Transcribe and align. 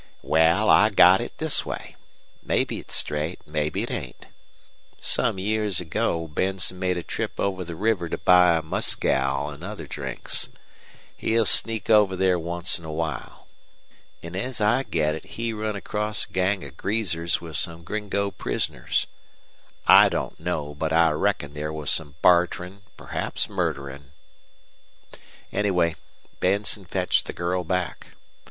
"Wal, 0.23 0.67
I 0.67 0.89
got 0.89 1.21
it 1.21 1.37
this 1.37 1.63
way. 1.63 1.95
Mebbe 2.41 2.71
it's 2.71 2.95
straight, 2.95 3.39
an' 3.45 3.51
mebbe 3.53 3.77
it 3.77 3.91
ain't. 3.91 4.25
Some 4.99 5.37
years 5.37 5.79
ago 5.79 6.27
Benson 6.27 6.79
made 6.79 6.97
a 6.97 7.03
trip 7.03 7.39
over 7.39 7.63
the 7.63 7.75
river 7.75 8.09
to 8.09 8.17
buy 8.17 8.59
mescal 8.61 9.51
an' 9.51 9.61
other 9.61 9.85
drinks. 9.85 10.49
He'll 11.15 11.45
sneak 11.45 11.87
over 11.91 12.15
there 12.15 12.39
once 12.39 12.79
in 12.79 12.85
a 12.85 12.91
while. 12.91 13.45
An' 14.23 14.35
as 14.35 14.59
I 14.59 14.81
get 14.81 15.13
it 15.13 15.25
he 15.37 15.53
run 15.53 15.75
across 15.75 16.25
a 16.25 16.31
gang 16.33 16.63
of 16.63 16.77
greasers 16.77 17.39
with 17.39 17.55
some 17.55 17.83
gringo 17.83 18.31
prisoners. 18.31 19.05
I 19.85 20.09
don't 20.09 20.39
know, 20.39 20.73
but 20.73 20.91
I 20.91 21.11
reckon 21.11 21.53
there 21.53 21.71
was 21.71 21.91
some 21.91 22.15
barterin', 22.23 22.81
perhaps 22.97 23.47
murderin'. 23.47 24.11
Anyway, 25.51 25.95
Benson 26.39 26.85
fetched 26.85 27.27
the 27.27 27.33
girl 27.33 27.63
back. 27.63 28.07